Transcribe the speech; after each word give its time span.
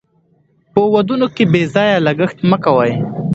په 0.73 0.81
ودونو 0.93 1.27
کې 1.35 1.43
بې 1.51 1.61
ځایه 1.73 1.97
لګښت 2.05 2.37
مه 2.49 2.57
کوئ. 2.63 2.93